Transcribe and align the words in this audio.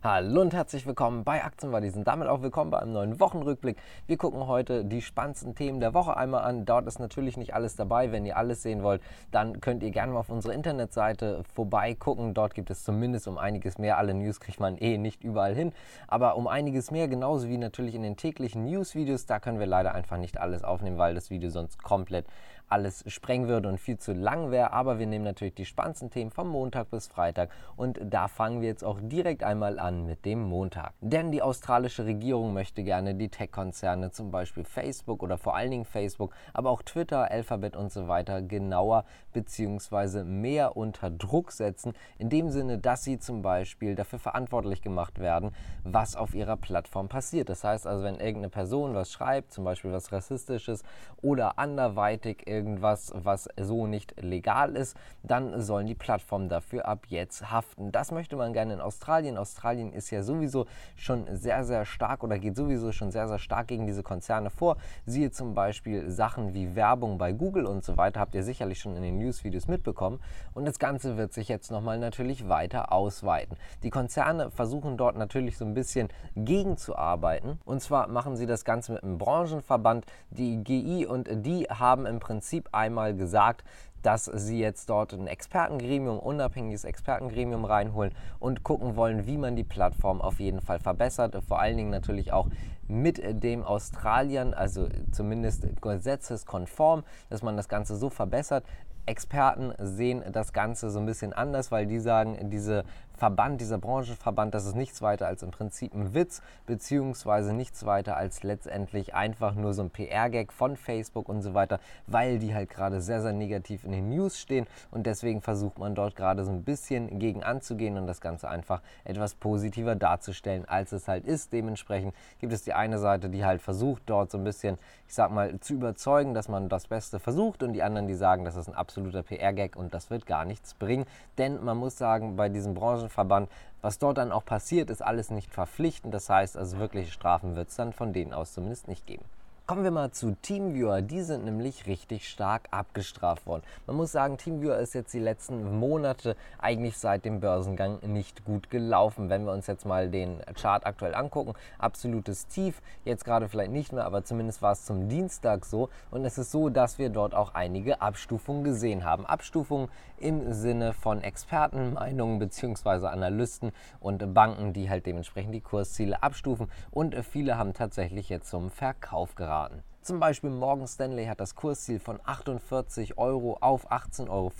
Hallo 0.00 0.42
und 0.42 0.54
herzlich 0.54 0.86
willkommen 0.86 1.24
bei 1.24 1.42
Aktienwadis 1.42 1.96
und 1.96 2.04
damit 2.04 2.28
auch 2.28 2.40
willkommen 2.40 2.70
bei 2.70 2.78
einem 2.78 2.92
neuen 2.92 3.18
Wochenrückblick. 3.18 3.76
Wir 4.06 4.16
gucken 4.16 4.46
heute 4.46 4.84
die 4.84 5.02
spannendsten 5.02 5.56
Themen 5.56 5.80
der 5.80 5.92
Woche 5.92 6.16
einmal 6.16 6.44
an. 6.44 6.64
Dort 6.64 6.86
ist 6.86 7.00
natürlich 7.00 7.36
nicht 7.36 7.52
alles 7.52 7.74
dabei. 7.74 8.12
Wenn 8.12 8.24
ihr 8.24 8.36
alles 8.36 8.62
sehen 8.62 8.84
wollt, 8.84 9.02
dann 9.32 9.60
könnt 9.60 9.82
ihr 9.82 9.90
gerne 9.90 10.12
mal 10.12 10.20
auf 10.20 10.30
unsere 10.30 10.54
Internetseite 10.54 11.42
vorbeigucken. 11.52 12.32
Dort 12.32 12.54
gibt 12.54 12.70
es 12.70 12.84
zumindest 12.84 13.26
um 13.26 13.38
einiges 13.38 13.78
mehr. 13.78 13.98
Alle 13.98 14.14
News 14.14 14.38
kriegt 14.38 14.60
man 14.60 14.78
eh 14.78 14.98
nicht 14.98 15.24
überall 15.24 15.56
hin, 15.56 15.72
aber 16.06 16.36
um 16.36 16.46
einiges 16.46 16.92
mehr, 16.92 17.08
genauso 17.08 17.48
wie 17.48 17.58
natürlich 17.58 17.96
in 17.96 18.02
den 18.02 18.16
täglichen 18.16 18.66
News-Videos. 18.66 19.26
Da 19.26 19.40
können 19.40 19.58
wir 19.58 19.66
leider 19.66 19.96
einfach 19.96 20.16
nicht 20.16 20.38
alles 20.38 20.62
aufnehmen, 20.62 20.98
weil 20.98 21.16
das 21.16 21.28
Video 21.30 21.50
sonst 21.50 21.82
komplett 21.82 22.24
alles 22.68 23.04
sprengen 23.06 23.48
würde 23.48 23.68
und 23.68 23.78
viel 23.78 23.98
zu 23.98 24.12
lang 24.12 24.50
wäre. 24.50 24.72
Aber 24.72 24.98
wir 24.98 25.06
nehmen 25.06 25.24
natürlich 25.24 25.54
die 25.54 25.64
spannendsten 25.64 26.10
Themen 26.10 26.30
vom 26.30 26.48
Montag 26.48 26.90
bis 26.90 27.08
Freitag 27.08 27.50
und 27.76 28.00
da 28.02 28.28
fangen 28.28 28.60
wir 28.60 28.68
jetzt 28.68 28.84
auch 28.84 28.98
direkt 29.00 29.42
einmal 29.42 29.78
an 29.78 30.06
mit 30.06 30.24
dem 30.24 30.42
Montag. 30.42 30.92
Denn 31.00 31.30
die 31.32 31.42
australische 31.42 32.04
Regierung 32.04 32.52
möchte 32.52 32.82
gerne 32.82 33.14
die 33.14 33.28
Tech-Konzerne, 33.28 34.10
zum 34.10 34.30
Beispiel 34.30 34.64
Facebook 34.64 35.22
oder 35.22 35.38
vor 35.38 35.56
allen 35.56 35.70
Dingen 35.70 35.84
Facebook, 35.84 36.34
aber 36.52 36.70
auch 36.70 36.82
Twitter, 36.82 37.30
Alphabet 37.30 37.76
und 37.76 37.92
so 37.92 38.08
weiter 38.08 38.42
genauer 38.42 39.04
bzw. 39.32 40.24
mehr 40.24 40.76
unter 40.76 41.10
Druck 41.10 41.52
setzen. 41.52 41.92
In 42.18 42.28
dem 42.28 42.50
Sinne, 42.50 42.78
dass 42.78 43.04
sie 43.04 43.18
zum 43.18 43.42
Beispiel 43.42 43.94
dafür 43.94 44.18
verantwortlich 44.18 44.82
gemacht 44.82 45.18
werden, 45.18 45.52
was 45.84 46.16
auf 46.16 46.34
ihrer 46.34 46.56
Plattform 46.56 47.08
passiert. 47.08 47.48
Das 47.48 47.64
heißt 47.64 47.86
also, 47.86 48.04
wenn 48.04 48.14
irgendeine 48.14 48.50
Person 48.50 48.94
was 48.94 49.12
schreibt, 49.12 49.52
zum 49.52 49.64
Beispiel 49.64 49.92
was 49.92 50.12
Rassistisches 50.12 50.82
oder 51.22 51.58
anderweitig 51.58 52.46
irgendwas, 52.58 53.12
was 53.14 53.48
so 53.56 53.86
nicht 53.86 54.20
legal 54.20 54.74
ist, 54.74 54.96
dann 55.22 55.60
sollen 55.62 55.86
die 55.86 55.94
Plattformen 55.94 56.48
dafür 56.48 56.86
ab 56.86 57.06
jetzt 57.08 57.52
haften. 57.52 57.92
Das 57.92 58.10
möchte 58.10 58.34
man 58.34 58.52
gerne 58.52 58.74
in 58.74 58.80
Australien. 58.80 59.38
Australien 59.38 59.92
ist 59.92 60.10
ja 60.10 60.24
sowieso 60.24 60.66
schon 60.96 61.24
sehr, 61.36 61.62
sehr 61.64 61.84
stark 61.84 62.24
oder 62.24 62.38
geht 62.38 62.56
sowieso 62.56 62.90
schon 62.90 63.12
sehr, 63.12 63.28
sehr 63.28 63.38
stark 63.38 63.68
gegen 63.68 63.86
diese 63.86 64.02
Konzerne 64.02 64.50
vor. 64.50 64.76
Siehe 65.06 65.30
zum 65.30 65.54
Beispiel 65.54 66.10
Sachen 66.10 66.52
wie 66.52 66.74
Werbung 66.74 67.16
bei 67.16 67.30
Google 67.32 67.66
und 67.66 67.84
so 67.84 67.96
weiter, 67.96 68.18
habt 68.18 68.34
ihr 68.34 68.42
sicherlich 68.42 68.80
schon 68.80 68.96
in 68.96 69.02
den 69.02 69.18
News-Videos 69.18 69.68
mitbekommen. 69.68 70.18
Und 70.54 70.66
das 70.66 70.80
Ganze 70.80 71.16
wird 71.16 71.32
sich 71.32 71.48
jetzt 71.48 71.70
nochmal 71.70 71.98
natürlich 71.98 72.48
weiter 72.48 72.92
ausweiten. 72.92 73.56
Die 73.84 73.90
Konzerne 73.90 74.50
versuchen 74.50 74.96
dort 74.96 75.16
natürlich 75.16 75.56
so 75.56 75.64
ein 75.64 75.74
bisschen 75.74 76.08
gegenzuarbeiten. 76.34 77.60
Und 77.64 77.80
zwar 77.80 78.08
machen 78.08 78.36
sie 78.36 78.46
das 78.46 78.64
Ganze 78.64 78.92
mit 78.92 79.04
einem 79.04 79.18
Branchenverband, 79.18 80.06
die 80.30 80.64
GI, 80.64 81.06
und 81.06 81.28
die 81.46 81.64
haben 81.64 82.06
im 82.06 82.18
Prinzip 82.18 82.47
Prinzip 82.48 82.70
einmal 82.72 83.14
gesagt, 83.14 83.62
dass 84.00 84.24
sie 84.24 84.58
jetzt 84.58 84.88
dort 84.88 85.12
ein 85.12 85.26
Expertengremium, 85.26 86.18
unabhängiges 86.18 86.84
Expertengremium 86.84 87.66
reinholen 87.66 88.14
und 88.38 88.62
gucken 88.62 88.96
wollen, 88.96 89.26
wie 89.26 89.36
man 89.36 89.54
die 89.54 89.64
Plattform 89.64 90.22
auf 90.22 90.40
jeden 90.40 90.62
Fall 90.62 90.78
verbessert. 90.78 91.36
Vor 91.46 91.60
allen 91.60 91.76
Dingen 91.76 91.90
natürlich 91.90 92.32
auch 92.32 92.48
mit 92.86 93.20
dem 93.42 93.64
Australien, 93.64 94.54
also 94.54 94.88
zumindest 95.12 95.66
gesetzeskonform, 95.82 97.04
dass 97.28 97.42
man 97.42 97.58
das 97.58 97.68
Ganze 97.68 97.96
so 97.96 98.08
verbessert. 98.08 98.64
Experten 99.04 99.74
sehen 99.78 100.24
das 100.32 100.54
Ganze 100.54 100.88
so 100.88 101.00
ein 101.00 101.06
bisschen 101.06 101.34
anders, 101.34 101.70
weil 101.70 101.84
die 101.84 101.98
sagen, 101.98 102.48
diese 102.48 102.84
Verband, 103.18 103.60
dieser 103.60 103.78
Branchenverband, 103.78 104.54
das 104.54 104.64
ist 104.64 104.76
nichts 104.76 105.02
weiter 105.02 105.26
als 105.26 105.42
im 105.42 105.50
Prinzip 105.50 105.92
ein 105.92 106.14
Witz, 106.14 106.40
beziehungsweise 106.66 107.52
nichts 107.52 107.84
weiter 107.84 108.16
als 108.16 108.44
letztendlich 108.44 109.12
einfach 109.12 109.56
nur 109.56 109.74
so 109.74 109.82
ein 109.82 109.90
PR-Gag 109.90 110.52
von 110.52 110.76
Facebook 110.76 111.28
und 111.28 111.42
so 111.42 111.52
weiter, 111.52 111.80
weil 112.06 112.38
die 112.38 112.54
halt 112.54 112.70
gerade 112.70 113.00
sehr, 113.00 113.20
sehr 113.20 113.32
negativ 113.32 113.82
in 113.82 113.90
den 113.90 114.08
News 114.08 114.38
stehen 114.38 114.68
und 114.92 115.04
deswegen 115.06 115.42
versucht 115.42 115.78
man 115.78 115.96
dort 115.96 116.14
gerade 116.14 116.44
so 116.44 116.52
ein 116.52 116.62
bisschen 116.62 117.18
gegen 117.18 117.42
anzugehen 117.42 117.98
und 117.98 118.06
das 118.06 118.20
Ganze 118.20 118.48
einfach 118.48 118.82
etwas 119.02 119.34
positiver 119.34 119.96
darzustellen, 119.96 120.64
als 120.68 120.92
es 120.92 121.08
halt 121.08 121.26
ist. 121.26 121.52
Dementsprechend 121.52 122.14
gibt 122.38 122.52
es 122.52 122.62
die 122.62 122.72
eine 122.72 122.98
Seite, 122.98 123.30
die 123.30 123.44
halt 123.44 123.60
versucht, 123.60 124.02
dort 124.06 124.30
so 124.30 124.38
ein 124.38 124.44
bisschen, 124.44 124.78
ich 125.08 125.14
sag 125.14 125.32
mal, 125.32 125.58
zu 125.58 125.74
überzeugen, 125.74 126.34
dass 126.34 126.48
man 126.48 126.68
das 126.68 126.86
Beste 126.86 127.18
versucht 127.18 127.64
und 127.64 127.72
die 127.72 127.82
anderen, 127.82 128.06
die 128.06 128.14
sagen, 128.14 128.44
das 128.44 128.54
ist 128.54 128.68
ein 128.68 128.74
absoluter 128.74 129.24
PR-Gag 129.24 129.74
und 129.74 129.92
das 129.92 130.08
wird 130.08 130.24
gar 130.24 130.44
nichts 130.44 130.74
bringen. 130.74 131.04
Denn 131.36 131.64
man 131.64 131.76
muss 131.76 131.98
sagen, 131.98 132.36
bei 132.36 132.48
diesem 132.48 132.74
Branchen 132.74 133.07
Branchenverband. 133.08 133.50
Was 133.80 133.98
dort 133.98 134.18
dann 134.18 134.32
auch 134.32 134.44
passiert, 134.44 134.90
ist 134.90 135.02
alles 135.02 135.30
nicht 135.30 135.52
verpflichtend. 135.52 136.12
Das 136.12 136.28
heißt 136.28 136.56
also, 136.56 136.78
wirkliche 136.78 137.12
Strafen 137.12 137.56
wird 137.56 137.68
es 137.68 137.76
dann 137.76 137.92
von 137.92 138.12
denen 138.12 138.32
aus 138.32 138.52
zumindest 138.52 138.88
nicht 138.88 139.06
geben. 139.06 139.24
Kommen 139.70 139.84
wir 139.84 139.90
mal 139.90 140.10
zu 140.12 140.34
Teamviewer. 140.40 141.02
Die 141.02 141.20
sind 141.20 141.44
nämlich 141.44 141.86
richtig 141.86 142.26
stark 142.26 142.68
abgestraft 142.70 143.46
worden. 143.46 143.62
Man 143.86 143.96
muss 143.96 144.12
sagen, 144.12 144.38
Teamviewer 144.38 144.78
ist 144.78 144.94
jetzt 144.94 145.12
die 145.12 145.18
letzten 145.18 145.78
Monate 145.78 146.36
eigentlich 146.58 146.96
seit 146.96 147.26
dem 147.26 147.40
Börsengang 147.40 147.98
nicht 148.00 148.46
gut 148.46 148.70
gelaufen. 148.70 149.28
Wenn 149.28 149.44
wir 149.44 149.52
uns 149.52 149.66
jetzt 149.66 149.84
mal 149.84 150.08
den 150.08 150.40
Chart 150.54 150.86
aktuell 150.86 151.14
angucken, 151.14 151.52
absolutes 151.78 152.46
Tief. 152.46 152.80
Jetzt 153.04 153.26
gerade 153.26 153.46
vielleicht 153.50 153.70
nicht 153.70 153.92
mehr, 153.92 154.06
aber 154.06 154.24
zumindest 154.24 154.62
war 154.62 154.72
es 154.72 154.86
zum 154.86 155.10
Dienstag 155.10 155.66
so. 155.66 155.90
Und 156.10 156.24
es 156.24 156.38
ist 156.38 156.50
so, 156.50 156.70
dass 156.70 156.98
wir 156.98 157.10
dort 157.10 157.34
auch 157.34 157.52
einige 157.52 158.00
Abstufungen 158.00 158.64
gesehen 158.64 159.04
haben. 159.04 159.26
Abstufungen 159.26 159.90
im 160.16 160.50
Sinne 160.54 160.94
von 160.94 161.20
Expertenmeinungen 161.20 162.38
bzw. 162.38 163.08
Analysten 163.08 163.72
und 164.00 164.32
Banken, 164.32 164.72
die 164.72 164.88
halt 164.88 165.04
dementsprechend 165.04 165.54
die 165.54 165.60
Kursziele 165.60 166.22
abstufen. 166.22 166.70
Und 166.90 167.14
viele 167.16 167.58
haben 167.58 167.74
tatsächlich 167.74 168.30
jetzt 168.30 168.48
zum 168.48 168.70
Verkauf 168.70 169.34
geraten 169.34 169.57
geraten. 169.58 169.82
Zum 170.02 170.20
Beispiel 170.20 170.50
Morgan 170.50 170.86
Stanley 170.86 171.26
hat 171.26 171.40
das 171.40 171.54
Kursziel 171.54 171.98
von 171.98 172.18
48 172.24 173.18
Euro 173.18 173.58
auf 173.60 173.90
18,50 173.90 174.28
Euro 174.30 174.52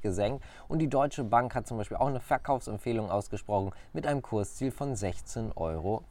gesenkt 0.00 0.44
und 0.68 0.78
die 0.78 0.88
Deutsche 0.88 1.24
Bank 1.24 1.54
hat 1.54 1.66
zum 1.66 1.76
Beispiel 1.76 1.98
auch 1.98 2.06
eine 2.06 2.20
Verkaufsempfehlung 2.20 3.10
ausgesprochen 3.10 3.72
mit 3.92 4.06
einem 4.06 4.22
Kursziel 4.22 4.70
von 4.70 4.94
16,50 4.94 5.56
Euro. 5.56 6.02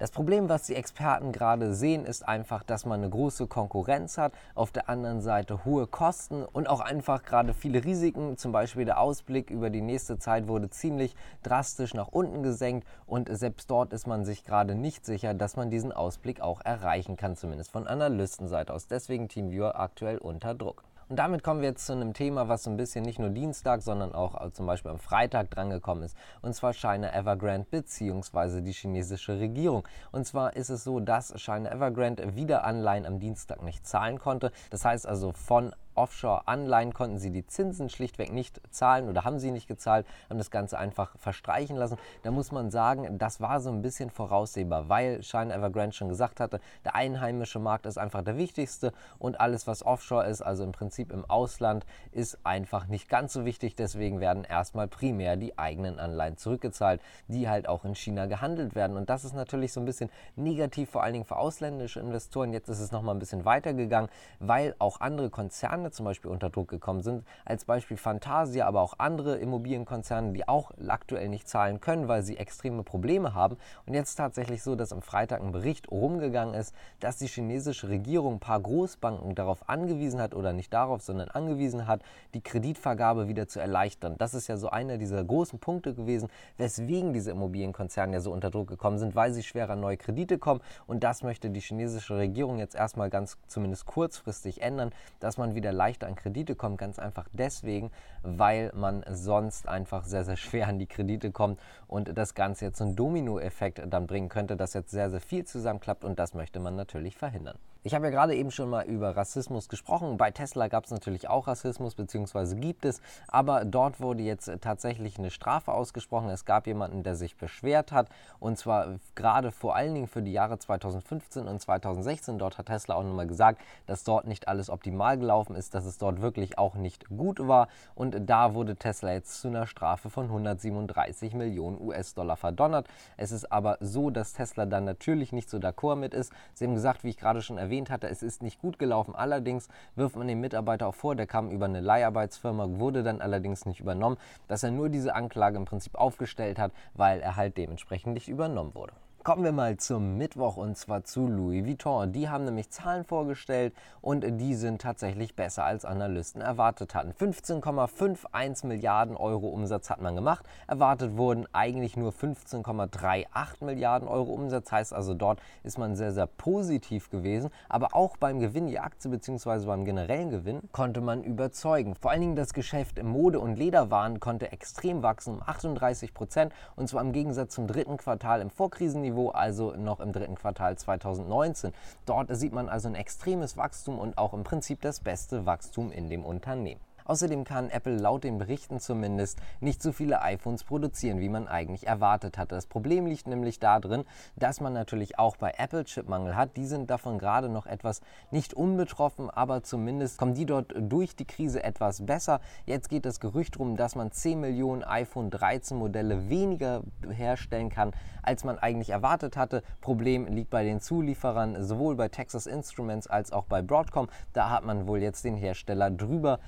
Das 0.00 0.12
Problem, 0.12 0.48
was 0.48 0.62
die 0.62 0.76
Experten 0.76 1.30
gerade 1.30 1.74
sehen, 1.74 2.06
ist 2.06 2.26
einfach, 2.26 2.62
dass 2.62 2.86
man 2.86 3.00
eine 3.00 3.10
große 3.10 3.46
Konkurrenz 3.48 4.16
hat, 4.16 4.32
auf 4.54 4.72
der 4.72 4.88
anderen 4.88 5.20
Seite 5.20 5.66
hohe 5.66 5.86
Kosten 5.86 6.42
und 6.42 6.70
auch 6.70 6.80
einfach 6.80 7.22
gerade 7.22 7.52
viele 7.52 7.84
Risiken. 7.84 8.38
Zum 8.38 8.50
Beispiel 8.50 8.86
der 8.86 8.98
Ausblick 8.98 9.50
über 9.50 9.68
die 9.68 9.82
nächste 9.82 10.18
Zeit 10.18 10.48
wurde 10.48 10.70
ziemlich 10.70 11.14
drastisch 11.42 11.92
nach 11.92 12.08
unten 12.08 12.42
gesenkt 12.42 12.88
und 13.04 13.28
selbst 13.30 13.70
dort 13.70 13.92
ist 13.92 14.06
man 14.06 14.24
sich 14.24 14.42
gerade 14.42 14.74
nicht 14.74 15.04
sicher, 15.04 15.34
dass 15.34 15.56
man 15.56 15.68
diesen 15.68 15.92
Ausblick 15.92 16.40
auch 16.40 16.62
erreichen 16.62 17.18
kann, 17.18 17.36
zumindest 17.36 17.70
von 17.70 17.86
Analystenseite 17.86 18.72
aus. 18.72 18.86
Deswegen 18.86 19.28
TeamViewer 19.28 19.78
aktuell 19.78 20.16
unter 20.16 20.54
Druck. 20.54 20.82
Und 21.10 21.16
damit 21.16 21.42
kommen 21.42 21.60
wir 21.60 21.70
jetzt 21.70 21.86
zu 21.86 21.92
einem 21.92 22.14
Thema, 22.14 22.48
was 22.48 22.62
so 22.62 22.70
ein 22.70 22.76
bisschen 22.76 23.04
nicht 23.04 23.18
nur 23.18 23.30
Dienstag, 23.30 23.82
sondern 23.82 24.14
auch 24.14 24.40
äh, 24.46 24.52
zum 24.52 24.66
Beispiel 24.66 24.92
am 24.92 25.00
Freitag 25.00 25.50
drangekommen 25.50 26.04
ist. 26.04 26.16
Und 26.40 26.54
zwar 26.54 26.72
China 26.72 27.12
Evergrande 27.12 27.66
bzw. 27.68 28.60
die 28.60 28.70
chinesische 28.70 29.40
Regierung. 29.40 29.88
Und 30.12 30.24
zwar 30.24 30.54
ist 30.54 30.68
es 30.68 30.84
so, 30.84 31.00
dass 31.00 31.34
China 31.36 31.68
Evergrande 31.68 32.36
wieder 32.36 32.64
Anleihen 32.64 33.06
am 33.06 33.18
Dienstag 33.18 33.60
nicht 33.64 33.88
zahlen 33.88 34.20
konnte. 34.20 34.52
Das 34.70 34.84
heißt 34.84 35.04
also 35.04 35.32
von 35.32 35.74
Offshore-Anleihen 35.94 36.94
konnten 36.94 37.18
sie 37.18 37.30
die 37.30 37.46
Zinsen 37.46 37.88
schlichtweg 37.88 38.32
nicht 38.32 38.60
zahlen 38.70 39.08
oder 39.08 39.24
haben 39.24 39.38
sie 39.38 39.50
nicht 39.50 39.68
gezahlt, 39.68 40.06
haben 40.28 40.38
das 40.38 40.50
Ganze 40.50 40.78
einfach 40.78 41.16
verstreichen 41.18 41.76
lassen. 41.76 41.98
Da 42.22 42.30
muss 42.30 42.52
man 42.52 42.70
sagen, 42.70 43.18
das 43.18 43.40
war 43.40 43.60
so 43.60 43.70
ein 43.70 43.82
bisschen 43.82 44.10
voraussehbar, 44.10 44.88
weil 44.88 45.22
China 45.22 45.54
Evergrande 45.54 45.94
schon 45.94 46.08
gesagt 46.08 46.40
hatte, 46.40 46.60
der 46.84 46.94
einheimische 46.94 47.58
Markt 47.58 47.86
ist 47.86 47.98
einfach 47.98 48.22
der 48.22 48.36
wichtigste 48.36 48.92
und 49.18 49.40
alles, 49.40 49.66
was 49.66 49.84
Offshore 49.84 50.26
ist, 50.26 50.42
also 50.42 50.64
im 50.64 50.72
Prinzip 50.72 51.12
im 51.12 51.24
Ausland, 51.24 51.86
ist 52.12 52.38
einfach 52.44 52.86
nicht 52.86 53.08
ganz 53.08 53.32
so 53.32 53.44
wichtig. 53.44 53.76
Deswegen 53.76 54.20
werden 54.20 54.44
erstmal 54.44 54.88
primär 54.88 55.36
die 55.36 55.58
eigenen 55.58 55.98
Anleihen 55.98 56.36
zurückgezahlt, 56.36 57.00
die 57.28 57.48
halt 57.48 57.68
auch 57.68 57.84
in 57.84 57.94
China 57.94 58.26
gehandelt 58.26 58.74
werden. 58.74 58.96
Und 58.96 59.10
das 59.10 59.24
ist 59.24 59.34
natürlich 59.34 59.72
so 59.72 59.80
ein 59.80 59.86
bisschen 59.86 60.10
negativ, 60.36 60.90
vor 60.90 61.02
allen 61.02 61.14
Dingen 61.14 61.24
für 61.24 61.36
ausländische 61.36 62.00
Investoren. 62.00 62.52
Jetzt 62.52 62.68
ist 62.68 62.80
es 62.80 62.92
nochmal 62.92 63.14
ein 63.14 63.18
bisschen 63.18 63.44
weitergegangen, 63.44 64.10
weil 64.38 64.74
auch 64.78 65.00
andere 65.00 65.30
Konzerne 65.30 65.79
zum 65.90 66.04
Beispiel 66.04 66.30
unter 66.30 66.50
Druck 66.50 66.68
gekommen 66.68 67.00
sind. 67.00 67.24
Als 67.44 67.64
Beispiel 67.64 67.96
Fantasia, 67.96 68.66
aber 68.66 68.82
auch 68.82 68.94
andere 68.98 69.36
Immobilienkonzerne, 69.36 70.32
die 70.32 70.46
auch 70.46 70.72
aktuell 70.86 71.28
nicht 71.28 71.48
zahlen 71.48 71.80
können, 71.80 72.08
weil 72.08 72.22
sie 72.22 72.36
extreme 72.36 72.82
Probleme 72.82 73.34
haben. 73.34 73.56
Und 73.86 73.94
jetzt 73.94 74.16
tatsächlich 74.16 74.62
so, 74.62 74.76
dass 74.76 74.92
am 74.92 75.02
Freitag 75.02 75.40
ein 75.40 75.52
Bericht 75.52 75.90
rumgegangen 75.90 76.54
ist, 76.54 76.74
dass 77.00 77.16
die 77.16 77.26
chinesische 77.26 77.88
Regierung 77.88 78.34
ein 78.34 78.40
paar 78.40 78.60
Großbanken 78.60 79.34
darauf 79.34 79.68
angewiesen 79.68 80.20
hat 80.20 80.34
oder 80.34 80.52
nicht 80.52 80.72
darauf, 80.72 81.02
sondern 81.02 81.28
angewiesen 81.28 81.86
hat, 81.86 82.02
die 82.34 82.42
Kreditvergabe 82.42 83.28
wieder 83.28 83.48
zu 83.48 83.60
erleichtern. 83.60 84.16
Das 84.18 84.34
ist 84.34 84.48
ja 84.48 84.56
so 84.56 84.68
einer 84.68 84.98
dieser 84.98 85.24
großen 85.24 85.58
Punkte 85.58 85.94
gewesen, 85.94 86.28
weswegen 86.58 87.12
diese 87.12 87.30
Immobilienkonzerne 87.30 88.14
ja 88.14 88.20
so 88.20 88.32
unter 88.32 88.50
Druck 88.50 88.68
gekommen 88.68 88.98
sind, 88.98 89.14
weil 89.14 89.32
sie 89.32 89.42
schwerer 89.42 89.76
neue 89.76 89.96
Kredite 89.96 90.38
kommen. 90.38 90.60
Und 90.86 91.04
das 91.04 91.22
möchte 91.22 91.50
die 91.50 91.60
chinesische 91.60 92.16
Regierung 92.16 92.58
jetzt 92.58 92.74
erstmal 92.74 93.10
ganz 93.10 93.38
zumindest 93.46 93.86
kurzfristig 93.86 94.62
ändern, 94.62 94.92
dass 95.20 95.38
man 95.38 95.54
wieder 95.54 95.69
leichter 95.72 96.06
an 96.06 96.14
Kredite 96.14 96.54
kommt, 96.54 96.78
ganz 96.78 96.98
einfach 96.98 97.28
deswegen, 97.32 97.90
weil 98.22 98.72
man 98.74 99.04
sonst 99.08 99.68
einfach 99.68 100.04
sehr, 100.04 100.24
sehr 100.24 100.36
schwer 100.36 100.68
an 100.68 100.78
die 100.78 100.86
Kredite 100.86 101.30
kommt 101.30 101.60
und 101.86 102.16
das 102.16 102.34
Ganze 102.34 102.66
jetzt 102.66 102.78
so 102.78 102.84
einen 102.84 102.96
Dominoeffekt 102.96 103.82
dann 103.88 104.06
bringen 104.06 104.28
könnte, 104.28 104.56
dass 104.56 104.74
jetzt 104.74 104.90
sehr, 104.90 105.10
sehr 105.10 105.20
viel 105.20 105.44
zusammenklappt 105.44 106.04
und 106.04 106.18
das 106.18 106.34
möchte 106.34 106.60
man 106.60 106.76
natürlich 106.76 107.16
verhindern. 107.16 107.58
Ich 107.82 107.94
habe 107.94 108.04
ja 108.04 108.10
gerade 108.10 108.34
eben 108.36 108.50
schon 108.50 108.68
mal 108.68 108.84
über 108.84 109.16
Rassismus 109.16 109.70
gesprochen. 109.70 110.18
Bei 110.18 110.30
Tesla 110.30 110.68
gab 110.68 110.84
es 110.84 110.90
natürlich 110.90 111.30
auch 111.30 111.46
Rassismus, 111.46 111.94
beziehungsweise 111.94 112.56
gibt 112.56 112.84
es, 112.84 113.00
aber 113.26 113.64
dort 113.64 114.00
wurde 114.00 114.22
jetzt 114.22 114.50
tatsächlich 114.60 115.18
eine 115.18 115.30
Strafe 115.30 115.72
ausgesprochen. 115.72 116.28
Es 116.28 116.44
gab 116.44 116.66
jemanden, 116.66 117.04
der 117.04 117.14
sich 117.14 117.38
beschwert 117.38 117.90
hat, 117.90 118.10
und 118.38 118.58
zwar 118.58 118.98
gerade 119.14 119.50
vor 119.50 119.76
allen 119.76 119.94
Dingen 119.94 120.08
für 120.08 120.20
die 120.20 120.32
Jahre 120.32 120.58
2015 120.58 121.48
und 121.48 121.58
2016. 121.58 122.38
Dort 122.38 122.58
hat 122.58 122.66
Tesla 122.66 122.96
auch 122.96 123.02
nochmal 123.02 123.26
gesagt, 123.26 123.62
dass 123.86 124.04
dort 124.04 124.26
nicht 124.26 124.46
alles 124.46 124.68
optimal 124.68 125.16
gelaufen 125.16 125.56
ist, 125.56 125.74
dass 125.74 125.86
es 125.86 125.96
dort 125.96 126.20
wirklich 126.20 126.58
auch 126.58 126.74
nicht 126.74 127.08
gut 127.08 127.48
war. 127.48 127.68
Und 127.94 128.28
da 128.28 128.52
wurde 128.52 128.76
Tesla 128.76 129.14
jetzt 129.14 129.40
zu 129.40 129.48
einer 129.48 129.66
Strafe 129.66 130.10
von 130.10 130.26
137 130.26 131.32
Millionen 131.32 131.80
US-Dollar 131.80 132.36
verdonnert. 132.36 132.88
Es 133.16 133.32
ist 133.32 133.50
aber 133.50 133.78
so, 133.80 134.10
dass 134.10 134.34
Tesla 134.34 134.66
dann 134.66 134.84
natürlich 134.84 135.32
nicht 135.32 135.48
so 135.48 135.56
d'accord 135.56 135.96
mit 135.96 136.12
ist. 136.12 136.30
Sie 136.52 136.66
haben 136.66 136.74
gesagt, 136.74 137.04
wie 137.04 137.08
ich 137.08 137.16
gerade 137.16 137.40
schon 137.40 137.56
erwähnt 137.56 137.69
erwähnt 137.70 137.88
hatte, 137.88 138.08
es 138.08 138.24
ist 138.24 138.42
nicht 138.42 138.60
gut 138.60 138.80
gelaufen. 138.80 139.14
Allerdings 139.14 139.68
wirft 139.94 140.16
man 140.16 140.26
dem 140.26 140.40
Mitarbeiter 140.40 140.88
auch 140.88 140.94
vor, 140.94 141.14
der 141.14 141.28
kam 141.28 141.50
über 141.50 141.66
eine 141.66 141.80
Leiharbeitsfirma, 141.80 142.80
wurde 142.80 143.04
dann 143.04 143.20
allerdings 143.20 143.64
nicht 143.64 143.78
übernommen, 143.78 144.16
dass 144.48 144.64
er 144.64 144.72
nur 144.72 144.88
diese 144.88 145.14
Anklage 145.14 145.56
im 145.56 145.66
Prinzip 145.66 145.94
aufgestellt 145.94 146.58
hat, 146.58 146.72
weil 146.94 147.20
er 147.20 147.36
halt 147.36 147.56
dementsprechend 147.56 148.14
nicht 148.14 148.28
übernommen 148.28 148.74
wurde. 148.74 148.92
Kommen 149.30 149.44
wir 149.44 149.52
mal 149.52 149.76
zum 149.76 150.18
Mittwoch 150.18 150.56
und 150.56 150.76
zwar 150.76 151.04
zu 151.04 151.28
Louis 151.28 151.64
Vuitton. 151.64 152.10
Die 152.10 152.28
haben 152.28 152.44
nämlich 152.44 152.68
Zahlen 152.70 153.04
vorgestellt 153.04 153.72
und 154.00 154.24
die 154.40 154.56
sind 154.56 154.82
tatsächlich 154.82 155.36
besser 155.36 155.62
als 155.62 155.84
Analysten 155.84 156.42
erwartet 156.42 156.96
hatten. 156.96 157.12
15,51 157.12 158.66
Milliarden 158.66 159.16
Euro 159.16 159.46
Umsatz 159.46 159.88
hat 159.88 160.00
man 160.00 160.16
gemacht. 160.16 160.44
Erwartet 160.66 161.16
wurden 161.16 161.46
eigentlich 161.52 161.96
nur 161.96 162.10
15,38 162.10 163.64
Milliarden 163.64 164.08
Euro 164.08 164.32
Umsatz. 164.32 164.72
Heißt 164.72 164.92
also, 164.92 165.14
dort 165.14 165.38
ist 165.62 165.78
man 165.78 165.94
sehr, 165.94 166.10
sehr 166.10 166.26
positiv 166.26 167.08
gewesen. 167.08 167.50
Aber 167.68 167.94
auch 167.94 168.16
beim 168.16 168.40
Gewinn, 168.40 168.66
die 168.66 168.80
Aktie 168.80 169.12
bzw. 169.12 169.64
beim 169.66 169.84
generellen 169.84 170.30
Gewinn, 170.30 170.62
konnte 170.72 171.00
man 171.00 171.22
überzeugen. 171.22 171.94
Vor 171.94 172.10
allen 172.10 172.22
Dingen 172.22 172.34
das 172.34 172.52
Geschäft 172.52 172.98
im 172.98 173.06
Mode- 173.06 173.38
und 173.38 173.54
Lederwaren 173.54 174.18
konnte 174.18 174.50
extrem 174.50 175.04
wachsen 175.04 175.34
um 175.34 175.42
38 175.46 176.14
Prozent. 176.14 176.52
Und 176.74 176.88
zwar 176.88 177.02
im 177.02 177.12
Gegensatz 177.12 177.54
zum 177.54 177.68
dritten 177.68 177.96
Quartal 177.96 178.40
im 178.40 178.50
Vorkrisenniveau 178.50 179.19
Niveau, 179.20 179.30
also 179.30 179.74
noch 179.76 180.00
im 180.00 180.12
dritten 180.12 180.34
Quartal 180.34 180.76
2019. 180.76 181.72
Dort 182.06 182.34
sieht 182.36 182.52
man 182.52 182.68
also 182.68 182.88
ein 182.88 182.94
extremes 182.94 183.56
Wachstum 183.56 183.98
und 183.98 184.16
auch 184.18 184.32
im 184.32 184.44
Prinzip 184.44 184.80
das 184.80 185.00
beste 185.00 185.46
Wachstum 185.46 185.92
in 185.92 186.08
dem 186.08 186.24
Unternehmen. 186.24 186.80
Außerdem 187.04 187.44
kann 187.44 187.70
Apple 187.70 187.96
laut 187.96 188.24
den 188.24 188.38
Berichten 188.38 188.80
zumindest 188.80 189.38
nicht 189.60 189.82
so 189.82 189.92
viele 189.92 190.22
iPhones 190.22 190.64
produzieren, 190.64 191.20
wie 191.20 191.28
man 191.28 191.48
eigentlich 191.48 191.86
erwartet 191.86 192.38
hatte. 192.38 192.54
Das 192.54 192.66
Problem 192.66 193.06
liegt 193.06 193.26
nämlich 193.26 193.58
darin, 193.58 194.04
dass 194.36 194.60
man 194.60 194.72
natürlich 194.72 195.18
auch 195.18 195.36
bei 195.36 195.54
Apple 195.56 195.84
Chipmangel 195.84 196.36
hat. 196.36 196.56
Die 196.56 196.66
sind 196.66 196.90
davon 196.90 197.18
gerade 197.18 197.48
noch 197.48 197.66
etwas 197.66 198.00
nicht 198.30 198.54
unbetroffen, 198.54 199.30
aber 199.30 199.62
zumindest 199.62 200.18
kommen 200.18 200.34
die 200.34 200.46
dort 200.46 200.74
durch 200.76 201.16
die 201.16 201.26
Krise 201.26 201.62
etwas 201.62 202.04
besser. 202.04 202.40
Jetzt 202.66 202.88
geht 202.88 203.04
das 203.04 203.20
Gerücht 203.20 203.54
darum, 203.54 203.76
dass 203.76 203.94
man 203.94 204.12
10 204.12 204.40
Millionen 204.40 204.82
iPhone 204.84 205.30
13 205.30 205.76
Modelle 205.76 206.28
weniger 206.28 206.82
herstellen 207.10 207.68
kann, 207.68 207.92
als 208.22 208.44
man 208.44 208.58
eigentlich 208.58 208.90
erwartet 208.90 209.36
hatte. 209.36 209.62
Problem 209.80 210.26
liegt 210.26 210.50
bei 210.50 210.64
den 210.64 210.80
Zulieferern, 210.80 211.62
sowohl 211.62 211.96
bei 211.96 212.08
Texas 212.08 212.46
Instruments 212.46 213.06
als 213.06 213.32
auch 213.32 213.44
bei 213.44 213.62
Broadcom. 213.62 214.08
Da 214.32 214.50
hat 214.50 214.64
man 214.64 214.86
wohl 214.86 215.02
jetzt 215.02 215.24
den 215.24 215.36
Hersteller 215.36 215.90
drüber 215.90 216.38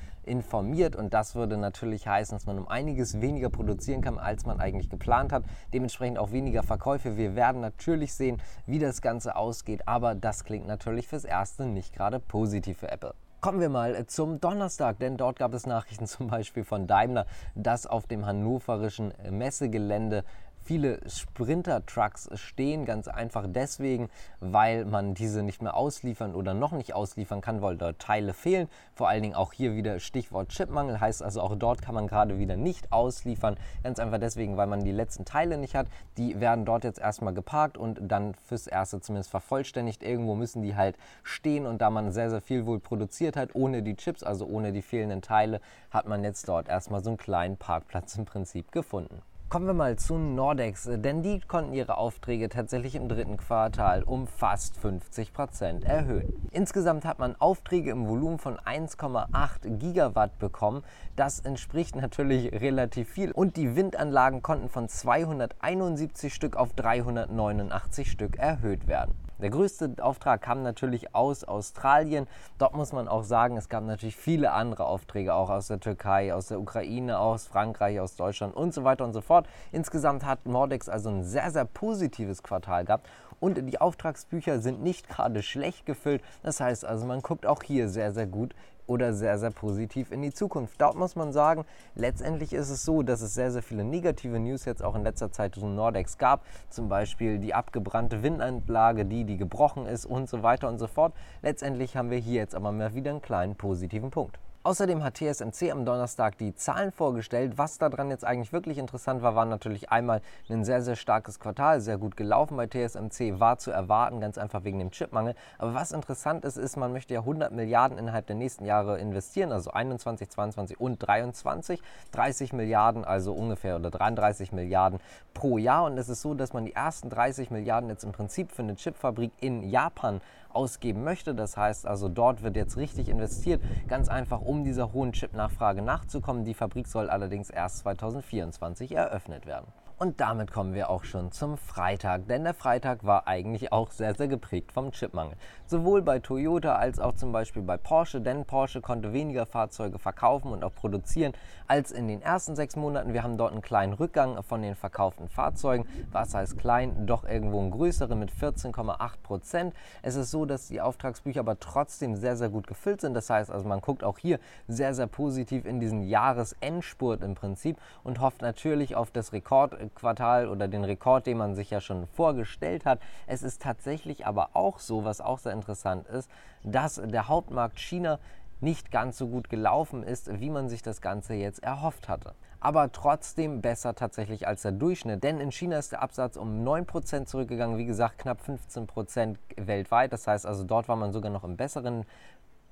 informiert 0.42 0.96
und 0.96 1.14
das 1.14 1.36
würde 1.36 1.56
natürlich 1.56 2.08
heißen, 2.08 2.34
dass 2.34 2.46
man 2.46 2.58
um 2.58 2.66
einiges 2.66 3.20
weniger 3.20 3.48
produzieren 3.48 4.00
kann, 4.00 4.18
als 4.18 4.44
man 4.44 4.58
eigentlich 4.58 4.90
geplant 4.90 5.32
hat. 5.32 5.44
Dementsprechend 5.72 6.18
auch 6.18 6.32
weniger 6.32 6.64
Verkäufe. 6.64 7.16
Wir 7.16 7.36
werden 7.36 7.60
natürlich 7.60 8.12
sehen, 8.12 8.42
wie 8.66 8.80
das 8.80 9.00
Ganze 9.00 9.36
ausgeht, 9.36 9.86
aber 9.86 10.16
das 10.16 10.42
klingt 10.42 10.66
natürlich 10.66 11.06
fürs 11.06 11.24
Erste 11.24 11.66
nicht 11.66 11.94
gerade 11.94 12.18
positiv 12.18 12.78
für 12.78 12.90
Apple. 12.90 13.14
Kommen 13.40 13.60
wir 13.60 13.68
mal 13.68 14.06
zum 14.06 14.40
Donnerstag, 14.40 14.98
denn 14.98 15.16
dort 15.16 15.38
gab 15.38 15.54
es 15.54 15.64
Nachrichten 15.64 16.06
zum 16.08 16.26
Beispiel 16.26 16.64
von 16.64 16.88
Daimler, 16.88 17.26
dass 17.54 17.86
auf 17.86 18.06
dem 18.06 18.26
hannoverischen 18.26 19.14
Messegelände 19.30 20.24
viele 20.64 21.00
Sprinter-Trucks 21.08 22.30
stehen, 22.34 22.84
ganz 22.84 23.08
einfach 23.08 23.46
deswegen, 23.48 24.08
weil 24.40 24.84
man 24.84 25.14
diese 25.14 25.42
nicht 25.42 25.62
mehr 25.62 25.76
ausliefern 25.76 26.34
oder 26.34 26.54
noch 26.54 26.72
nicht 26.72 26.94
ausliefern 26.94 27.40
kann, 27.40 27.62
weil 27.62 27.76
dort 27.76 27.98
Teile 27.98 28.32
fehlen. 28.32 28.68
Vor 28.94 29.08
allen 29.08 29.22
Dingen 29.22 29.34
auch 29.34 29.52
hier 29.52 29.74
wieder 29.74 29.98
Stichwort 29.98 30.48
Chipmangel, 30.50 31.00
heißt 31.00 31.22
also 31.22 31.40
auch 31.40 31.56
dort 31.56 31.82
kann 31.82 31.94
man 31.94 32.06
gerade 32.06 32.38
wieder 32.38 32.56
nicht 32.56 32.92
ausliefern. 32.92 33.56
Ganz 33.82 33.98
einfach 33.98 34.18
deswegen, 34.18 34.56
weil 34.56 34.66
man 34.66 34.84
die 34.84 34.92
letzten 34.92 35.24
Teile 35.24 35.58
nicht 35.58 35.74
hat. 35.74 35.86
Die 36.16 36.40
werden 36.40 36.64
dort 36.64 36.84
jetzt 36.84 36.98
erstmal 36.98 37.34
geparkt 37.34 37.76
und 37.76 37.98
dann 38.02 38.34
fürs 38.44 38.66
Erste 38.66 39.00
zumindest 39.00 39.30
vervollständigt. 39.30 40.02
Irgendwo 40.02 40.34
müssen 40.34 40.62
die 40.62 40.76
halt 40.76 40.96
stehen 41.22 41.66
und 41.66 41.82
da 41.82 41.90
man 41.90 42.12
sehr, 42.12 42.30
sehr 42.30 42.40
viel 42.40 42.66
wohl 42.66 42.80
produziert 42.80 43.36
hat, 43.36 43.54
ohne 43.54 43.82
die 43.82 43.96
Chips, 43.96 44.22
also 44.22 44.46
ohne 44.46 44.72
die 44.72 44.82
fehlenden 44.82 45.22
Teile, 45.22 45.60
hat 45.90 46.06
man 46.06 46.24
jetzt 46.24 46.48
dort 46.48 46.68
erstmal 46.68 47.02
so 47.02 47.10
einen 47.10 47.16
kleinen 47.16 47.56
Parkplatz 47.56 48.16
im 48.16 48.24
Prinzip 48.24 48.72
gefunden. 48.72 49.22
Kommen 49.52 49.66
wir 49.66 49.74
mal 49.74 49.96
zu 49.96 50.16
Nordex, 50.16 50.88
denn 50.90 51.22
die 51.22 51.38
konnten 51.40 51.74
ihre 51.74 51.98
Aufträge 51.98 52.48
tatsächlich 52.48 52.94
im 52.94 53.10
dritten 53.10 53.36
Quartal 53.36 54.02
um 54.02 54.26
fast 54.26 54.78
50 54.78 55.34
Prozent 55.34 55.84
erhöhen. 55.84 56.48
Insgesamt 56.52 57.04
hat 57.04 57.18
man 57.18 57.36
Aufträge 57.38 57.90
im 57.90 58.08
Volumen 58.08 58.38
von 58.38 58.56
1,8 58.56 59.76
Gigawatt 59.76 60.38
bekommen. 60.38 60.84
Das 61.16 61.40
entspricht 61.40 61.96
natürlich 61.96 62.50
relativ 62.62 63.10
viel. 63.10 63.30
Und 63.30 63.58
die 63.58 63.76
Windanlagen 63.76 64.40
konnten 64.40 64.70
von 64.70 64.88
271 64.88 66.32
Stück 66.32 66.56
auf 66.56 66.72
389 66.72 68.10
Stück 68.10 68.38
erhöht 68.38 68.88
werden. 68.88 69.12
Der 69.42 69.50
größte 69.50 69.96
Auftrag 70.00 70.40
kam 70.40 70.62
natürlich 70.62 71.16
aus 71.16 71.42
Australien. 71.42 72.28
Dort 72.58 72.76
muss 72.76 72.92
man 72.92 73.08
auch 73.08 73.24
sagen, 73.24 73.56
es 73.56 73.68
gab 73.68 73.82
natürlich 73.82 74.16
viele 74.16 74.52
andere 74.52 74.86
Aufträge, 74.86 75.34
auch 75.34 75.50
aus 75.50 75.66
der 75.66 75.80
Türkei, 75.80 76.32
aus 76.32 76.46
der 76.46 76.60
Ukraine, 76.60 77.18
aus 77.18 77.48
Frankreich, 77.48 77.98
aus 77.98 78.14
Deutschland 78.14 78.54
und 78.54 78.72
so 78.72 78.84
weiter 78.84 79.04
und 79.04 79.12
so 79.12 79.20
fort. 79.20 79.48
Insgesamt 79.72 80.24
hat 80.24 80.46
Nordex 80.46 80.88
also 80.88 81.10
ein 81.10 81.24
sehr, 81.24 81.50
sehr 81.50 81.64
positives 81.64 82.44
Quartal 82.44 82.84
gehabt 82.84 83.08
und 83.40 83.56
die 83.68 83.80
Auftragsbücher 83.80 84.60
sind 84.60 84.80
nicht 84.80 85.08
gerade 85.08 85.42
schlecht 85.42 85.86
gefüllt. 85.86 86.22
Das 86.44 86.60
heißt 86.60 86.84
also, 86.84 87.04
man 87.04 87.20
guckt 87.20 87.44
auch 87.44 87.64
hier 87.64 87.88
sehr, 87.88 88.12
sehr 88.12 88.28
gut 88.28 88.54
oder 88.86 89.14
sehr, 89.14 89.38
sehr 89.38 89.50
positiv 89.50 90.12
in 90.12 90.22
die 90.22 90.32
Zukunft. 90.32 90.80
Dort 90.80 90.96
muss 90.96 91.16
man 91.16 91.32
sagen, 91.32 91.64
letztendlich 91.94 92.52
ist 92.52 92.70
es 92.70 92.84
so, 92.84 93.02
dass 93.02 93.22
es 93.22 93.34
sehr, 93.34 93.50
sehr 93.50 93.62
viele 93.62 93.84
negative 93.84 94.38
News 94.38 94.64
jetzt 94.64 94.82
auch 94.82 94.94
in 94.94 95.02
letzter 95.02 95.30
Zeit 95.30 95.54
zu 95.54 95.66
Nordex 95.66 96.18
gab. 96.18 96.44
Zum 96.68 96.88
Beispiel 96.88 97.38
die 97.38 97.54
abgebrannte 97.54 98.22
Windanlage, 98.22 99.04
die, 99.04 99.24
die 99.24 99.36
gebrochen 99.36 99.86
ist 99.86 100.06
und 100.06 100.28
so 100.28 100.42
weiter 100.42 100.68
und 100.68 100.78
so 100.78 100.86
fort. 100.86 101.14
Letztendlich 101.42 101.96
haben 101.96 102.10
wir 102.10 102.18
hier 102.18 102.40
jetzt 102.40 102.54
aber 102.54 102.72
mal 102.72 102.94
wieder 102.94 103.10
einen 103.10 103.22
kleinen 103.22 103.56
positiven 103.56 104.10
Punkt. 104.10 104.38
Außerdem 104.64 105.02
hat 105.02 105.16
TSMC 105.16 105.72
am 105.72 105.84
Donnerstag 105.84 106.38
die 106.38 106.54
Zahlen 106.54 106.92
vorgestellt. 106.92 107.58
Was 107.58 107.78
daran 107.78 108.10
jetzt 108.10 108.24
eigentlich 108.24 108.52
wirklich 108.52 108.78
interessant 108.78 109.20
war, 109.20 109.34
war 109.34 109.44
natürlich 109.44 109.90
einmal 109.90 110.22
ein 110.48 110.64
sehr, 110.64 110.82
sehr 110.82 110.94
starkes 110.94 111.40
Quartal, 111.40 111.80
sehr 111.80 111.98
gut 111.98 112.16
gelaufen 112.16 112.56
bei 112.56 112.68
TSMC, 112.68 113.40
war 113.40 113.58
zu 113.58 113.72
erwarten, 113.72 114.20
ganz 114.20 114.38
einfach 114.38 114.62
wegen 114.62 114.78
dem 114.78 114.92
Chipmangel. 114.92 115.34
Aber 115.58 115.74
was 115.74 115.90
interessant 115.90 116.44
ist, 116.44 116.58
ist, 116.58 116.76
man 116.76 116.92
möchte 116.92 117.12
ja 117.12 117.20
100 117.20 117.50
Milliarden 117.50 117.98
innerhalb 117.98 118.28
der 118.28 118.36
nächsten 118.36 118.64
Jahre 118.64 119.00
investieren, 119.00 119.50
also 119.50 119.72
21, 119.72 120.30
22 120.30 120.78
und 120.78 120.98
23. 121.00 121.82
30 122.12 122.52
Milliarden, 122.52 123.04
also 123.04 123.32
ungefähr, 123.32 123.74
oder 123.74 123.90
33 123.90 124.52
Milliarden 124.52 125.00
pro 125.34 125.58
Jahr. 125.58 125.86
Und 125.86 125.98
es 125.98 126.08
ist 126.08 126.22
so, 126.22 126.34
dass 126.34 126.52
man 126.52 126.66
die 126.66 126.74
ersten 126.74 127.10
30 127.10 127.50
Milliarden 127.50 127.90
jetzt 127.90 128.04
im 128.04 128.12
Prinzip 128.12 128.52
für 128.52 128.62
eine 128.62 128.76
Chipfabrik 128.76 129.32
in 129.40 129.68
Japan 129.68 130.20
ausgeben 130.54 131.04
möchte. 131.04 131.34
Das 131.34 131.56
heißt 131.56 131.86
also, 131.86 132.08
dort 132.08 132.42
wird 132.42 132.56
jetzt 132.56 132.76
richtig 132.76 133.08
investiert, 133.08 133.62
ganz 133.88 134.08
einfach, 134.08 134.40
um 134.40 134.64
dieser 134.64 134.92
hohen 134.92 135.12
Chip-Nachfrage 135.12 135.82
nachzukommen. 135.82 136.44
Die 136.44 136.54
Fabrik 136.54 136.86
soll 136.86 137.10
allerdings 137.10 137.50
erst 137.50 137.78
2024 137.78 138.92
eröffnet 138.92 139.46
werden. 139.46 139.66
Und 140.02 140.20
damit 140.20 140.50
kommen 140.50 140.74
wir 140.74 140.90
auch 140.90 141.04
schon 141.04 141.30
zum 141.30 141.56
Freitag, 141.56 142.26
denn 142.26 142.42
der 142.42 142.54
Freitag 142.54 143.06
war 143.06 143.28
eigentlich 143.28 143.70
auch 143.70 143.92
sehr, 143.92 144.16
sehr 144.16 144.26
geprägt 144.26 144.72
vom 144.72 144.90
Chipmangel. 144.90 145.36
Sowohl 145.64 146.02
bei 146.02 146.18
Toyota 146.18 146.74
als 146.74 146.98
auch 146.98 147.14
zum 147.14 147.30
Beispiel 147.30 147.62
bei 147.62 147.76
Porsche, 147.76 148.20
denn 148.20 148.44
Porsche 148.44 148.80
konnte 148.80 149.12
weniger 149.12 149.46
Fahrzeuge 149.46 150.00
verkaufen 150.00 150.50
und 150.50 150.64
auch 150.64 150.74
produzieren 150.74 151.34
als 151.68 151.92
in 151.92 152.08
den 152.08 152.20
ersten 152.20 152.56
sechs 152.56 152.74
Monaten. 152.74 153.12
Wir 153.12 153.22
haben 153.22 153.38
dort 153.38 153.52
einen 153.52 153.62
kleinen 153.62 153.92
Rückgang 153.92 154.42
von 154.42 154.60
den 154.60 154.74
verkauften 154.74 155.28
Fahrzeugen. 155.28 155.86
Was 156.10 156.34
heißt 156.34 156.58
klein? 156.58 157.06
Doch 157.06 157.22
irgendwo 157.22 157.60
ein 157.60 157.70
größere 157.70 158.16
mit 158.16 158.32
14,8 158.32 159.10
Prozent. 159.22 159.72
Es 160.02 160.16
ist 160.16 160.32
so, 160.32 160.46
dass 160.46 160.66
die 160.66 160.80
Auftragsbücher 160.80 161.38
aber 161.38 161.60
trotzdem 161.60 162.16
sehr, 162.16 162.36
sehr 162.36 162.48
gut 162.48 162.66
gefüllt 162.66 163.02
sind. 163.02 163.14
Das 163.14 163.30
heißt 163.30 163.52
also, 163.52 163.68
man 163.68 163.80
guckt 163.80 164.02
auch 164.02 164.18
hier 164.18 164.40
sehr, 164.66 164.94
sehr 164.94 165.06
positiv 165.06 165.64
in 165.64 165.78
diesen 165.78 166.02
Jahresendspurt 166.02 167.22
im 167.22 167.36
Prinzip 167.36 167.76
und 168.02 168.20
hofft 168.20 168.42
natürlich 168.42 168.96
auf 168.96 169.12
das 169.12 169.32
Rekord 169.32 169.74
Quartal 169.94 170.48
oder 170.48 170.68
den 170.68 170.84
Rekord, 170.84 171.26
den 171.26 171.38
man 171.38 171.54
sich 171.54 171.70
ja 171.70 171.80
schon 171.80 172.06
vorgestellt 172.06 172.84
hat. 172.84 173.00
Es 173.26 173.42
ist 173.42 173.62
tatsächlich 173.62 174.26
aber 174.26 174.50
auch 174.54 174.78
so, 174.78 175.04
was 175.04 175.20
auch 175.20 175.38
sehr 175.38 175.52
interessant 175.52 176.06
ist, 176.08 176.30
dass 176.64 177.00
der 177.04 177.28
Hauptmarkt 177.28 177.78
China 177.78 178.18
nicht 178.60 178.90
ganz 178.92 179.18
so 179.18 179.26
gut 179.26 179.48
gelaufen 179.48 180.02
ist, 180.04 180.40
wie 180.40 180.50
man 180.50 180.68
sich 180.68 180.82
das 180.82 181.00
Ganze 181.00 181.34
jetzt 181.34 181.62
erhofft 181.62 182.08
hatte. 182.08 182.34
aber 182.62 182.92
trotzdem 182.92 183.60
besser 183.60 183.96
tatsächlich 183.96 184.46
als 184.46 184.62
der 184.62 184.70
Durchschnitt. 184.70 185.24
Denn 185.24 185.40
in 185.40 185.50
China 185.50 185.78
ist 185.78 185.90
der 185.90 186.00
Absatz 186.00 186.36
um 186.36 186.64
9% 186.64 187.24
zurückgegangen, 187.24 187.76
wie 187.76 187.86
gesagt 187.86 188.18
knapp 188.18 188.38
15% 188.40 189.36
weltweit. 189.56 190.12
Das 190.12 190.28
heißt 190.28 190.46
also, 190.46 190.62
dort 190.62 190.88
war 190.88 190.94
man 190.94 191.12
sogar 191.12 191.32
noch 191.32 191.42
im 191.42 191.56
besseren 191.56 192.04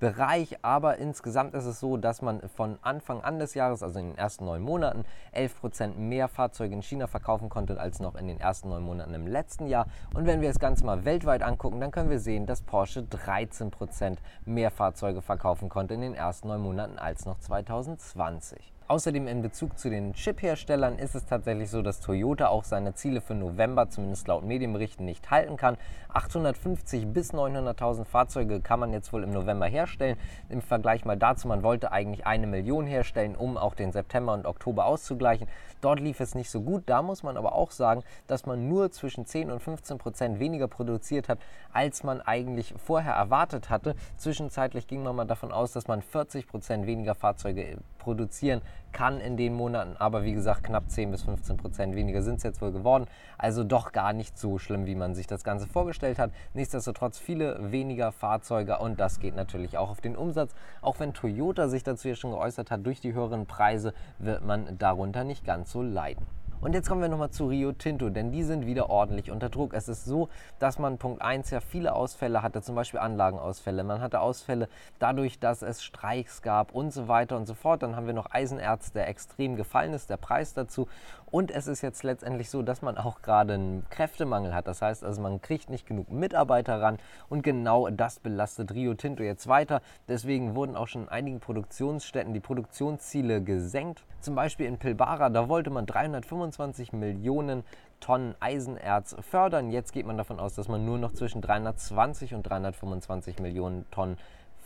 Bereich, 0.01 0.65
aber 0.65 0.97
insgesamt 0.97 1.53
ist 1.53 1.67
es 1.67 1.79
so, 1.79 1.99
dass 1.99 2.23
man 2.23 2.41
von 2.49 2.79
Anfang 2.81 3.21
an 3.21 3.39
des 3.39 3.53
Jahres, 3.53 3.83
also 3.83 3.99
in 3.99 4.09
den 4.09 4.19
ersten 4.19 4.47
neun 4.47 4.63
Monaten, 4.63 5.05
11% 5.35 5.97
mehr 5.97 6.27
Fahrzeuge 6.29 6.75
in 6.75 6.81
China 6.81 7.07
verkaufen 7.07 7.51
konnte 7.51 7.79
als 7.79 8.01
noch 8.01 8.15
in 8.15 8.27
den 8.27 8.41
ersten 8.41 8.71
neun 8.71 8.83
Monaten 8.83 9.13
im 9.13 9.27
letzten 9.27 9.67
Jahr. 9.67 9.87
Und 10.15 10.25
wenn 10.25 10.41
wir 10.41 10.49
das 10.49 10.59
Ganze 10.59 10.87
mal 10.87 11.05
weltweit 11.05 11.43
angucken, 11.43 11.81
dann 11.81 11.91
können 11.91 12.09
wir 12.09 12.19
sehen, 12.19 12.47
dass 12.47 12.63
Porsche 12.63 13.03
13% 13.03 14.17
mehr 14.47 14.71
Fahrzeuge 14.71 15.21
verkaufen 15.21 15.69
konnte 15.69 15.93
in 15.93 16.01
den 16.01 16.15
ersten 16.15 16.49
neun 16.49 16.63
Monaten 16.63 16.99
als 16.99 17.27
noch 17.27 17.39
2020. 17.39 18.73
Außerdem 18.91 19.29
in 19.29 19.41
Bezug 19.41 19.79
zu 19.79 19.89
den 19.89 20.15
Chip-Herstellern 20.15 20.99
ist 20.99 21.15
es 21.15 21.25
tatsächlich 21.25 21.71
so, 21.71 21.81
dass 21.81 22.01
Toyota 22.01 22.49
auch 22.49 22.65
seine 22.65 22.93
Ziele 22.93 23.21
für 23.21 23.37
November, 23.37 23.89
zumindest 23.89 24.27
laut 24.27 24.43
Medienberichten, 24.43 25.07
nicht 25.07 25.31
halten 25.31 25.57
kann. 25.57 25.77
850 26.13 27.07
bis 27.07 27.33
900.000 27.33 28.05
Fahrzeuge 28.05 28.61
kann 28.61 28.81
man 28.81 28.93
jetzt 28.93 29.13
wohl 29.13 29.23
im 29.23 29.31
November 29.31 29.67
herstellen. 29.67 30.17
Im 30.49 30.61
Vergleich 30.61 31.05
mal 31.05 31.17
dazu, 31.17 31.47
man 31.47 31.63
wollte 31.63 31.93
eigentlich 31.93 32.27
eine 32.27 32.49
Million 32.49 32.85
herstellen, 32.85 33.37
um 33.37 33.57
auch 33.57 33.77
den 33.77 33.93
September 33.93 34.35
und 34.35 34.45
Oktober 34.45 34.87
auszugleichen. 34.87 35.47
Dort 35.81 36.01
lief 36.01 36.19
es 36.19 36.35
nicht 36.35 36.51
so 36.51 36.61
gut. 36.61 36.83
Da 36.87 37.01
muss 37.01 37.23
man 37.23 37.37
aber 37.37 37.55
auch 37.55 37.71
sagen, 37.71 38.03
dass 38.27 38.45
man 38.45 38.69
nur 38.69 38.91
zwischen 38.91 39.25
10 39.25 39.53
und 39.53 39.61
15 39.61 39.99
Prozent 39.99 40.41
weniger 40.41 40.67
produziert 40.67 41.29
hat, 41.29 41.39
als 41.73 42.03
man 42.03 42.21
eigentlich 42.23 42.75
vorher 42.77 43.15
erwartet 43.15 43.71
hatte. 43.71 43.95
Zwischenzeitlich 44.17 44.89
ging 44.89 45.05
man 45.05 45.15
mal 45.15 45.27
davon 45.27 45.53
aus, 45.53 45.71
dass 45.71 45.87
man 45.87 46.03
40 46.03 46.49
Prozent 46.49 46.89
weniger 46.89 47.15
Fahrzeuge 47.15 47.79
produzieren 48.01 48.61
kann 48.93 49.21
in 49.21 49.37
den 49.37 49.55
Monaten. 49.55 49.97
Aber 49.97 50.25
wie 50.25 50.33
gesagt, 50.33 50.65
knapp 50.65 50.91
10 50.91 51.13
bis 51.13 51.23
15 51.23 51.57
Prozent 51.57 51.95
weniger 51.95 52.23
sind 52.23 52.39
es 52.39 52.43
jetzt 52.43 52.61
wohl 52.61 52.73
geworden. 52.73 53.07
Also 53.39 53.63
doch 53.63 53.93
gar 53.93 54.13
nicht 54.13 54.37
so 54.37 54.59
schlimm, 54.59 54.87
wie 54.87 54.97
man 54.97 55.15
sich 55.15 55.29
das 55.29 55.45
Ganze 55.45 55.69
vorgestellt 55.69 56.19
hat. 56.19 56.33
Nichtsdestotrotz 56.55 57.19
viele 57.19 57.71
weniger 57.71 58.11
Fahrzeuge 58.11 58.79
und 58.79 58.99
das 58.99 59.21
geht 59.21 59.37
natürlich 59.37 59.79
auch 59.79 59.91
auf 59.91 60.01
den 60.01 60.17
Umsatz. 60.17 60.53
Auch 60.83 60.99
wenn 60.99 61.15
Toyota 61.15 61.69
sich 61.69 61.85
dazu 61.85 62.09
ja 62.09 62.17
schon 62.17 62.33
geäußert 62.33 62.73
hat, 62.73 62.85
durch 62.85 63.01
die 63.01 63.13
höheren 63.15 63.47
Preise 63.47 63.95
wird 64.19 64.45
man 64.45 64.77
darunter 64.79 65.23
nicht 65.23 65.45
ganz 65.45 65.71
so 65.71 65.83
leiden. 65.83 66.27
Und 66.63 66.75
jetzt 66.75 66.91
kommen 66.91 67.01
wir 67.01 67.09
nochmal 67.09 67.31
zu 67.31 67.47
Rio 67.47 67.73
Tinto, 67.73 68.11
denn 68.11 68.33
die 68.33 68.43
sind 68.43 68.67
wieder 68.67 68.91
ordentlich 68.91 69.31
unter 69.31 69.49
Druck. 69.49 69.73
Es 69.73 69.89
ist 69.89 70.05
so, 70.05 70.29
dass 70.59 70.79
man 70.79 70.99
Punkt 70.99 71.23
1 71.23 71.49
ja 71.49 71.61
viele 71.61 71.95
Ausfälle 71.95 72.43
hatte, 72.43 72.61
zum 72.61 72.75
Beispiel 72.75 73.01
Anlagenausfälle. 73.01 73.83
Man 73.83 74.03
hatte 74.03 74.21
Ausfälle 74.21 74.69
dadurch, 74.99 75.39
dass 75.39 75.63
es 75.63 75.83
Streiks 75.83 76.43
gab 76.43 76.75
und 76.75 76.93
so 76.93 77.09
weiter 77.09 77.39
und 77.39 77.47
so 77.47 77.55
fort. 77.55 77.83
Dann 77.83 77.97
haben 77.97 78.07
wir 78.07 78.13
noch 78.13 78.31
Eisenerz, 78.31 78.93
der 78.93 79.09
extrem 79.09 79.57
gefallen 79.57 79.95
ist, 79.95 80.11
der 80.11 80.19
Preis 80.19 80.53
dazu. 80.53 80.87
Und 81.31 81.53
es 81.53 81.69
ist 81.69 81.81
jetzt 81.83 82.03
letztendlich 82.03 82.51
so, 82.51 82.63
dass 82.63 82.83
man 82.83 82.99
auch 82.99 83.23
gerade 83.23 83.55
einen 83.55 83.89
Kräftemangel 83.91 84.53
hat. 84.53 84.67
Das 84.67 84.83
heißt 84.83 85.05
also, 85.05 85.23
man 85.23 85.41
kriegt 85.41 85.71
nicht 85.71 85.87
genug 85.87 86.11
Mitarbeiter 86.11 86.81
ran 86.81 86.99
und 87.29 87.43
genau 87.43 87.89
das 87.89 88.19
belastet 88.19 88.75
Rio 88.75 88.95
Tinto 88.95 89.23
jetzt 89.23 89.47
weiter. 89.47 89.81
Deswegen 90.09 90.57
wurden 90.57 90.75
auch 90.75 90.89
schon 90.89 91.03
in 91.03 91.09
einigen 91.09 91.39
Produktionsstätten 91.39 92.35
die 92.35 92.41
Produktionsziele 92.41 93.43
gesenkt. 93.43 94.05
Zum 94.21 94.35
Beispiel 94.35 94.67
in 94.67 94.79
Pilbara, 94.79 95.31
da 95.31 95.49
wollte 95.49 95.71
man 95.71 95.87
325 95.87 96.93
Millionen 96.93 97.63
Tonnen 98.01 98.35
Eisenerz 98.41 99.15
fördern. 99.21 99.71
Jetzt 99.71 99.93
geht 99.93 100.07
man 100.07 100.17
davon 100.17 100.41
aus, 100.41 100.55
dass 100.55 100.69
man 100.69 100.85
nur 100.85 100.99
noch 100.99 101.13
zwischen 101.13 101.43
320 101.43 102.35
und 102.35 102.43
325 102.43 103.39
Millionen 103.39 103.89
Tonnen 103.91 104.17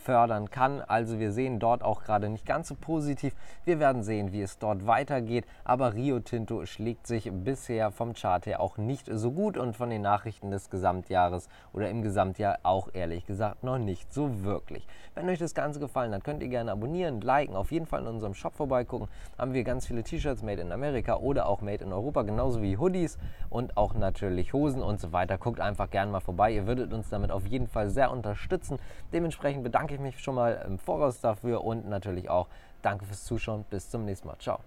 fördern 0.05 0.51
kann. 0.51 0.81
Also 0.81 1.19
wir 1.19 1.31
sehen 1.31 1.59
dort 1.59 1.83
auch 1.83 2.03
gerade 2.03 2.29
nicht 2.29 2.45
ganz 2.45 2.67
so 2.67 2.75
positiv. 2.75 3.33
Wir 3.65 3.79
werden 3.79 4.03
sehen, 4.03 4.31
wie 4.31 4.41
es 4.41 4.59
dort 4.59 4.85
weitergeht. 4.85 5.45
Aber 5.63 5.95
Rio 5.95 6.19
Tinto 6.19 6.65
schlägt 6.65 7.07
sich 7.07 7.31
bisher 7.33 7.91
vom 7.91 8.13
Chart 8.13 8.45
her 8.45 8.61
auch 8.61 8.77
nicht 8.77 9.09
so 9.11 9.31
gut 9.31 9.57
und 9.57 9.75
von 9.75 9.89
den 9.89 10.03
Nachrichten 10.03 10.51
des 10.51 10.69
Gesamtjahres 10.69 11.49
oder 11.73 11.89
im 11.89 12.03
Gesamtjahr 12.03 12.59
auch 12.63 12.89
ehrlich 12.93 13.25
gesagt 13.25 13.63
noch 13.63 13.79
nicht 13.79 14.13
so 14.13 14.43
wirklich. 14.43 14.87
Wenn 15.15 15.29
euch 15.29 15.39
das 15.39 15.55
Ganze 15.55 15.79
gefallen 15.79 16.13
hat, 16.13 16.23
könnt 16.23 16.43
ihr 16.43 16.49
gerne 16.49 16.71
abonnieren, 16.71 17.21
liken, 17.21 17.55
auf 17.55 17.71
jeden 17.71 17.85
Fall 17.85 18.01
in 18.01 18.07
unserem 18.07 18.33
Shop 18.33 18.53
vorbeigucken. 18.53 19.07
Haben 19.37 19.53
wir 19.53 19.63
ganz 19.63 19.87
viele 19.87 20.03
T-Shirts 20.03 20.43
made 20.43 20.61
in 20.61 20.71
Amerika 20.71 21.15
oder 21.15 21.47
auch 21.47 21.61
made 21.61 21.83
in 21.83 21.93
Europa, 21.93 22.23
genauso 22.23 22.61
wie 22.61 22.77
Hoodies 22.77 23.17
und 23.49 23.77
auch 23.77 23.95
natürlich 23.95 24.53
Hosen 24.53 24.83
und 24.83 24.99
so 24.99 25.13
weiter. 25.13 25.37
Guckt 25.37 25.61
einfach 25.61 25.89
gerne 25.89 26.11
mal 26.11 26.19
vorbei. 26.19 26.51
Ihr 26.51 26.67
würdet 26.67 26.93
uns 26.93 27.09
damit 27.09 27.31
auf 27.31 27.47
jeden 27.47 27.67
Fall 27.67 27.89
sehr 27.89 28.11
unterstützen. 28.11 28.77
Dementsprechend 29.13 29.63
bedanke 29.95 30.09
ich 30.09 30.15
mich 30.15 30.23
schon 30.23 30.35
mal 30.35 30.63
im 30.67 30.77
Voraus 30.77 31.21
dafür 31.21 31.63
und 31.63 31.87
natürlich 31.87 32.29
auch 32.29 32.47
danke 32.81 33.05
fürs 33.05 33.23
Zuschauen. 33.23 33.65
Bis 33.69 33.89
zum 33.89 34.05
nächsten 34.05 34.27
Mal. 34.27 34.37
Ciao. 34.39 34.59